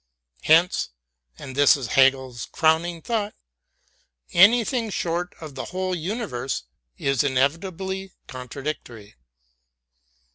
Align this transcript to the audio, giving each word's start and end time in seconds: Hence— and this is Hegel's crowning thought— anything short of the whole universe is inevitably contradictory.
Hence— 0.45 0.89
and 1.37 1.55
this 1.55 1.77
is 1.77 1.89
Hegel's 1.89 2.47
crowning 2.47 3.03
thought— 3.03 3.35
anything 4.33 4.89
short 4.89 5.35
of 5.39 5.53
the 5.53 5.65
whole 5.65 5.93
universe 5.93 6.63
is 6.97 7.23
inevitably 7.23 8.13
contradictory. 8.25 9.13